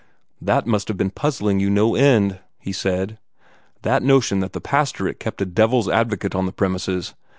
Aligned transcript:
"That 0.41 0.65
must 0.65 0.87
have 0.87 0.97
been 0.97 1.11
puzzling 1.11 1.59
you 1.59 1.69
no 1.69 1.93
end," 1.93 2.39
he 2.57 2.71
said 2.71 3.19
"that 3.83 4.01
notion 4.01 4.39
that 4.39 4.53
the 4.53 4.59
pastorate 4.59 5.19
kept 5.19 5.43
a 5.43 5.45
devil's 5.45 5.87
advocate 5.87 6.33
on 6.33 6.47
the 6.47 6.51
premises. 6.51 7.13